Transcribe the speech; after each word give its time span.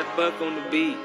Matt 0.00 0.16
Buck 0.16 0.40
on 0.40 0.54
the 0.54 0.70
beat. 0.70 0.96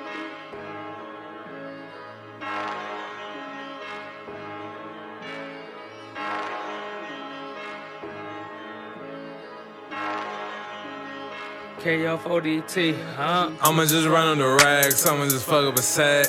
KF 11.79 13.15
huh? 13.15 13.51
I'ma 13.61 13.85
just 13.85 14.07
run 14.07 14.27
on 14.27 14.37
the 14.37 14.47
racks, 14.47 15.05
I'ma 15.05 15.25
just 15.25 15.45
fuck 15.45 15.65
up 15.65 15.77
a 15.77 15.81
set. 15.81 16.27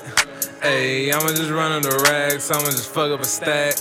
Ayy, 0.63 1.15
I'ma 1.15 1.29
just 1.29 1.51
run 1.51 1.71
on 1.71 1.83
the 1.83 1.97
racks, 2.11 2.51
I'ma 2.51 2.65
just 2.65 2.93
fuck 2.93 3.13
up 3.13 3.21
a 3.21 3.25
stack. 3.25 3.75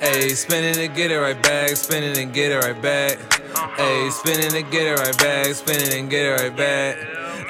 Ayy, 0.00 0.36
spin 0.36 0.62
it 0.62 0.78
and 0.78 0.94
get 0.94 1.10
it 1.10 1.18
right 1.18 1.42
back, 1.42 1.70
spin 1.70 2.04
it 2.04 2.16
and 2.16 2.32
get 2.32 2.52
it 2.52 2.64
right 2.64 2.80
back. 2.80 3.39
Ayy, 3.54 4.12
spin 4.12 4.40
it 4.40 4.54
and 4.54 4.70
get 4.70 4.86
it 4.86 4.98
right 5.00 5.18
back, 5.18 5.46
spin 5.46 5.80
it 5.80 5.94
and 5.94 6.08
get 6.08 6.26
it 6.26 6.40
right 6.40 6.56
back. 6.56 6.96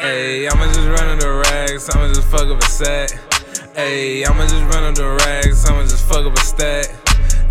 Ayy, 0.01 0.51
I'ma 0.51 0.67
just 0.67 0.89
run 0.89 1.09
on 1.09 1.19
the 1.19 1.31
racks, 1.31 1.95
I'ma 1.95 2.09
just 2.09 2.27
fuck 2.29 2.49
up 2.49 2.59
a 2.59 2.67
set. 2.67 3.11
Ayy, 3.77 4.27
I'ma 4.27 4.45
just 4.45 4.65
run 4.75 4.85
on 4.85 4.95
the 4.95 5.09
racks, 5.27 5.69
I'ma 5.69 5.83
just 5.83 6.09
fuck 6.09 6.25
up 6.25 6.37
a 6.37 6.41
stack. 6.41 6.87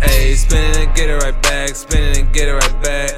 Ayy, 0.00 0.34
spin 0.34 0.64
it 0.70 0.76
and 0.78 0.94
get 0.96 1.10
it 1.10 1.22
right 1.22 1.40
back, 1.42 1.70
spin 1.76 2.02
it 2.02 2.18
and 2.18 2.32
get 2.32 2.48
it 2.48 2.54
right 2.54 2.82
back. 2.82 3.10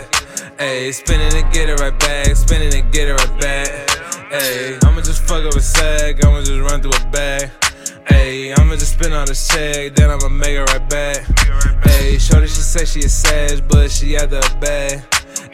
Ayy, 0.58 0.92
spin 0.92 1.20
it 1.20 1.34
and 1.34 1.52
get 1.52 1.68
it 1.68 1.80
right 1.80 1.98
back, 1.98 2.36
spin 2.36 2.62
it 2.62 2.74
and 2.74 2.92
get 2.92 3.08
it 3.08 3.14
right 3.14 3.40
back. 3.40 3.88
Ayy, 4.30 4.84
I'ma 4.84 5.00
just 5.00 5.22
fuck 5.22 5.44
up 5.44 5.54
a 5.54 5.60
sack, 5.60 6.24
I'ma 6.24 6.40
just 6.40 6.60
run 6.60 6.82
through 6.82 6.92
a 6.92 7.10
bag. 7.10 7.50
I'ma 8.56 8.74
just 8.74 8.94
spin 8.94 9.12
on 9.12 9.26
the 9.26 9.34
check, 9.34 9.94
then 9.94 10.10
I'ma 10.10 10.28
make 10.28 10.50
it 10.50 10.60
right 10.60 10.88
back. 10.88 11.22
Ayy, 11.84 12.20
shorty, 12.20 12.46
she 12.46 12.60
say 12.60 12.84
she 12.84 13.00
a 13.00 13.08
sage, 13.08 13.62
but 13.68 13.90
she 13.90 14.16
out 14.16 14.30
the 14.30 14.40
bag. 14.60 15.00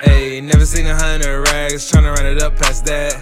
Ayy, 0.07 0.43
never 0.43 0.65
seen 0.65 0.87
a 0.87 0.95
hundred 0.95 1.43
rags, 1.49 1.91
tryna 1.91 2.15
run 2.17 2.27
it 2.27 2.43
up 2.43 2.57
past 2.57 2.85
that. 2.87 3.15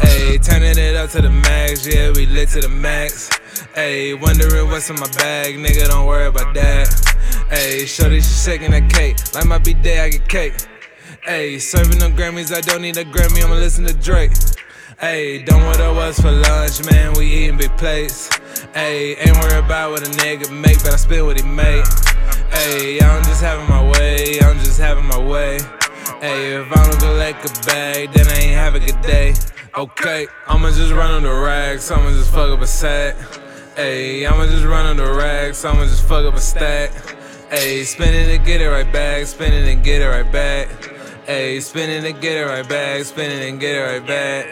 Ayy, 0.00 0.44
turning 0.44 0.76
it 0.76 0.96
up 0.96 1.10
to 1.10 1.22
the 1.22 1.30
max, 1.30 1.86
yeah, 1.86 2.12
we 2.14 2.26
lit 2.26 2.50
to 2.50 2.60
the 2.60 2.68
max. 2.68 3.28
Ayy, 3.74 4.20
wondering 4.20 4.68
what's 4.68 4.88
in 4.90 4.96
my 4.96 5.08
bag, 5.18 5.56
nigga, 5.56 5.88
don't 5.88 6.06
worry 6.06 6.26
about 6.26 6.54
that. 6.54 6.88
Ayy, 7.50 7.86
shorty, 7.86 8.20
she 8.20 8.34
shaking 8.50 8.70
that 8.70 8.90
cake, 8.90 9.16
like 9.34 9.46
my 9.46 9.58
B-day, 9.58 10.00
I 10.00 10.10
get 10.10 10.28
cake. 10.28 10.54
Ayy, 11.26 11.60
serving 11.60 11.98
them 11.98 12.16
Grammys, 12.16 12.54
I 12.54 12.60
don't 12.60 12.82
need 12.82 12.96
a 12.96 13.04
Grammy, 13.04 13.44
I'ma 13.44 13.54
listen 13.54 13.84
to 13.84 13.92
Drake. 13.92 14.32
Ayy, 15.00 15.42
don't 15.46 15.64
what 15.64 15.80
I 15.80 15.90
was 15.90 16.20
for 16.20 16.30
lunch, 16.30 16.84
man, 16.84 17.14
we 17.14 17.24
eatin' 17.24 17.56
big 17.56 17.74
plates. 17.78 18.28
Ayy, 18.74 19.16
ain't 19.18 19.34
worried 19.38 19.64
about 19.64 19.92
what 19.92 20.06
a 20.06 20.10
nigga 20.10 20.52
make, 20.52 20.76
but 20.82 20.92
I 20.92 20.96
spend 20.96 21.24
what 21.24 21.40
he 21.40 21.42
make. 21.42 21.86
Ayy, 22.52 23.02
I'm 23.02 23.24
just 23.24 23.40
having 23.40 23.66
my 23.66 23.82
way, 23.92 24.38
I'm 24.42 24.58
just 24.58 24.78
having 24.78 25.06
my 25.06 25.16
way. 25.16 25.56
Ayy, 26.20 26.60
if 26.60 26.70
I 26.70 26.84
don't 26.84 27.00
collect 27.00 27.48
a 27.48 27.66
bag, 27.66 28.12
then 28.12 28.28
I 28.28 28.40
ain't 28.40 28.54
have 28.54 28.74
a 28.74 28.78
good 28.78 29.00
day. 29.00 29.32
Okay, 29.74 30.26
I'ma 30.46 30.68
just 30.68 30.92
run 30.92 31.10
on 31.10 31.22
the 31.22 31.32
racks, 31.32 31.90
I'ma 31.90 32.10
just 32.10 32.30
fuck 32.30 32.50
up 32.50 32.60
a 32.60 32.66
sack. 32.66 33.16
Ayy, 33.76 34.30
I'ma 34.30 34.44
just 34.48 34.66
run 34.66 34.84
on 34.84 34.98
the 34.98 35.10
racks, 35.14 35.64
I'ma 35.64 35.84
just 35.84 36.04
fuck 36.04 36.26
up 36.26 36.34
a 36.34 36.40
stack. 36.40 36.90
Ayy, 37.48 37.86
spin 37.86 38.12
it 38.12 38.36
and 38.36 38.44
get 38.44 38.60
it 38.60 38.68
right 38.68 38.92
back, 38.92 39.24
spin 39.24 39.54
it 39.54 39.66
and 39.66 39.82
get 39.82 40.02
it 40.02 40.08
right 40.08 40.30
back. 40.30 40.68
Ayy, 41.30 41.62
spin 41.62 41.88
it 41.90 42.04
and 42.04 42.20
get 42.20 42.38
it 42.38 42.44
right 42.44 42.68
back, 42.68 43.04
spin 43.04 43.30
it 43.30 43.48
and 43.48 43.60
get 43.60 43.76
it 43.76 43.80
right 43.80 44.04
back. 44.04 44.46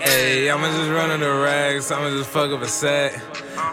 Ayy, 0.00 0.50
I'ma 0.50 0.66
just 0.68 0.90
run 0.90 1.10
on 1.10 1.20
the 1.20 1.30
racks, 1.30 1.90
I'ma 1.90 2.08
just 2.08 2.30
fuck 2.30 2.50
up 2.50 2.62
a 2.62 2.68
sack. 2.68 3.12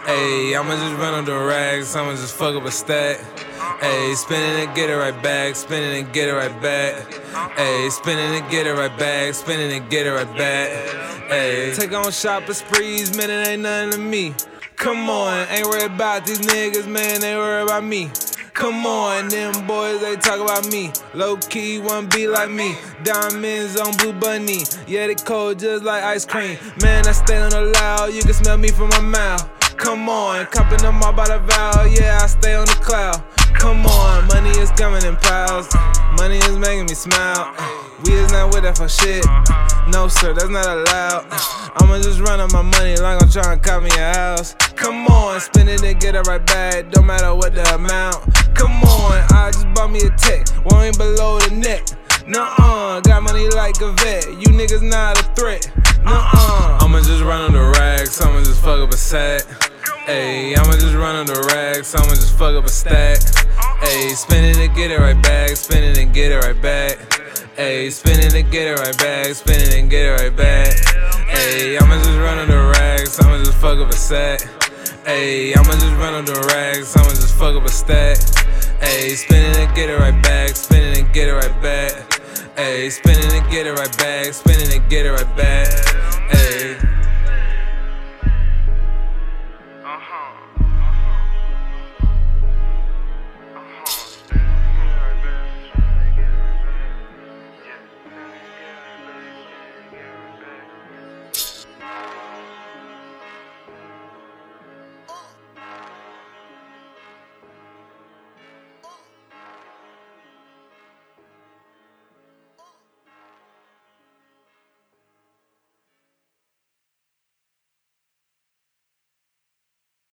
Ayy, 0.04 0.60
I'ma 0.60 0.76
just 0.76 1.00
run 1.00 1.14
on 1.14 1.24
the 1.24 1.38
racks, 1.38 1.96
I'ma 1.96 2.10
just 2.10 2.34
fuck 2.34 2.54
up 2.54 2.64
a 2.64 2.70
stack. 2.70 3.16
Ayy, 3.80 4.14
spin 4.14 4.42
it 4.42 4.66
and 4.66 4.76
get 4.76 4.90
it 4.90 4.94
right 4.94 5.22
back, 5.22 5.56
spin 5.56 5.82
it 5.82 6.04
and 6.04 6.12
get 6.12 6.28
it 6.28 6.34
right 6.34 6.60
back. 6.60 6.96
Ayy, 7.56 7.90
spin 7.90 8.18
it 8.18 8.42
and 8.42 8.50
get 8.50 8.66
it 8.66 8.74
right 8.74 8.98
back, 8.98 9.32
spin 9.32 9.58
it 9.58 9.72
and 9.72 9.88
get 9.88 10.06
it 10.06 10.10
right 10.10 10.36
back. 10.36 10.68
Ayy, 11.30 11.74
take 11.74 11.94
on 11.94 12.12
shopping 12.12 12.52
sprees, 12.52 13.16
man, 13.16 13.30
it 13.30 13.48
ain't 13.48 13.62
nothing 13.62 13.92
to 13.92 13.98
me. 13.98 14.34
Come 14.76 15.08
on, 15.08 15.48
ain't 15.48 15.66
worried 15.66 15.90
about 15.90 16.26
these 16.26 16.40
niggas, 16.40 16.86
man, 16.86 17.22
they 17.22 17.34
worry 17.36 17.62
about 17.62 17.84
me. 17.84 18.10
Come 18.60 18.84
on, 18.84 19.28
them 19.28 19.66
boys, 19.66 20.02
they 20.02 20.16
talk 20.16 20.38
about 20.38 20.70
me. 20.70 20.92
Low 21.14 21.38
key, 21.38 21.78
wanna 21.78 22.06
be 22.08 22.28
like 22.28 22.50
me. 22.50 22.76
Diamonds 23.02 23.80
on 23.80 23.96
Blue 23.96 24.12
Bunny. 24.12 24.64
Yeah, 24.86 25.06
they 25.06 25.14
cold 25.14 25.60
just 25.60 25.82
like 25.82 26.04
ice 26.04 26.26
cream. 26.26 26.58
Man, 26.82 27.06
I 27.06 27.12
stay 27.12 27.38
on 27.38 27.48
the 27.48 27.62
loud, 27.62 28.12
you 28.12 28.20
can 28.20 28.34
smell 28.34 28.58
me 28.58 28.68
from 28.68 28.90
my 28.90 29.00
mouth. 29.00 29.48
Come 29.78 30.10
on, 30.10 30.44
copping 30.44 30.76
them 30.80 31.02
all 31.02 31.14
by 31.14 31.28
the 31.28 31.38
vow. 31.38 31.84
Yeah, 31.84 32.18
I 32.22 32.26
stay 32.26 32.54
on 32.54 32.66
the 32.66 32.74
cloud. 32.74 33.24
Come 33.54 33.86
on, 33.86 34.26
money 34.26 34.50
is 34.50 34.70
coming 34.72 35.06
in 35.06 35.16
piles. 35.16 35.74
Money 36.18 36.36
is 36.36 36.58
making 36.58 36.84
me 36.84 36.92
smile. 36.92 37.54
We 38.04 38.12
is 38.12 38.30
not 38.30 38.52
with 38.52 38.64
that 38.64 38.76
for 38.76 38.90
shit. 38.90 39.24
No, 39.88 40.08
sir, 40.08 40.34
that's 40.34 40.50
not 40.50 40.66
allowed. 40.66 41.24
I'ma 41.80 41.96
just 42.02 42.20
run 42.20 42.40
on 42.40 42.52
my 42.52 42.60
money 42.60 42.96
like 42.96 43.22
I'm 43.22 43.30
trying 43.30 43.58
to 43.58 43.66
cop 43.66 43.82
me 43.82 43.88
a 43.96 44.12
house. 44.14 44.54
Come 44.76 45.06
on, 45.06 45.40
spend 45.40 45.70
it 45.70 45.82
and 45.82 45.98
get 45.98 46.14
it 46.14 46.26
right 46.26 46.44
back. 46.44 46.90
Don't 46.90 47.06
matter 47.06 47.34
what 47.34 47.54
the 47.54 47.64
amount. 47.74 48.39
Come 48.54 48.82
on, 48.82 49.24
I 49.32 49.50
just 49.52 49.72
bought 49.74 49.90
me 49.90 50.00
a 50.00 50.10
tech. 50.10 50.48
One 50.64 50.92
below 50.96 51.38
the 51.40 51.54
neck. 51.54 51.82
Nuh-uh, 52.26 53.00
got 53.00 53.22
money 53.22 53.48
like 53.48 53.80
a 53.80 53.92
vet. 53.92 54.26
You 54.40 54.48
niggas 54.54 54.82
not 54.82 55.18
a 55.18 55.22
threat. 55.34 55.70
Nuh-uh. 56.04 56.78
I'ma 56.80 56.98
just 56.98 57.22
run 57.22 57.40
on 57.40 57.52
the 57.52 57.72
racks. 57.78 58.20
I'ma 58.20 58.40
just 58.40 58.60
fuck 58.60 58.78
up 58.80 58.90
a 58.92 58.96
sack. 58.96 59.42
Ayy, 60.06 60.56
I'ma 60.58 60.72
just 60.72 60.94
run 60.94 61.16
on 61.16 61.26
the 61.26 61.40
racks. 61.54 61.94
I'ma 61.94 62.10
just 62.10 62.36
fuck 62.38 62.54
up 62.54 62.64
a 62.64 62.68
stack. 62.68 63.18
Ayy, 63.82 64.14
spin 64.14 64.44
it 64.44 64.56
and 64.56 64.74
get 64.74 64.90
it 64.90 64.98
right 64.98 65.20
back. 65.22 65.50
Spin 65.56 65.82
it 65.82 65.98
and 65.98 66.12
get 66.12 66.32
it 66.32 66.44
right 66.44 66.60
back. 66.60 66.98
Ayy, 67.56 67.90
spin 67.90 68.20
it 68.20 68.34
and 68.34 68.50
get 68.50 68.66
it 68.68 68.78
right 68.78 68.98
back. 68.98 69.26
Spin 69.34 69.60
it 69.60 69.74
and 69.74 69.90
get 69.90 70.06
it 70.06 70.22
right 70.22 70.36
back. 70.36 70.68
Ayy, 71.28 71.80
I'ma 71.80 71.96
just 71.96 72.18
run 72.18 72.38
on 72.38 72.48
the 72.48 72.72
racks. 72.78 73.20
I'ma 73.20 73.38
just 73.38 73.58
fuck 73.58 73.78
up 73.78 73.90
a 73.90 73.96
sack. 73.96 74.59
Ayy, 75.06 75.56
I'ma 75.56 75.72
just 75.72 75.96
run 75.96 76.14
on 76.14 76.24
the 76.26 76.34
racks. 76.52 76.96
I'ma 76.96 77.08
just 77.08 77.34
fuck 77.34 77.56
up 77.56 77.64
a 77.64 77.68
stack. 77.70 78.18
Ayy, 78.80 79.16
spin 79.16 79.50
it 79.50 79.56
and 79.56 79.74
get 79.74 79.88
it 79.88 79.96
right 79.96 80.22
back. 80.22 80.50
Spin 80.50 80.82
it 80.82 80.98
and 80.98 81.12
get 81.14 81.28
it 81.28 81.32
right 81.32 81.62
back. 81.62 81.92
Ayy, 82.56 82.90
spin 82.90 83.18
it 83.18 83.32
and 83.32 83.50
get 83.50 83.66
it 83.66 83.72
right 83.72 83.96
back. 83.96 84.26
Spin 84.34 84.60
it 84.60 84.74
and 84.76 84.90
get 84.90 85.06
it 85.06 85.12
right 85.12 85.36
back. 85.36 85.68
Ayy. 86.30 86.89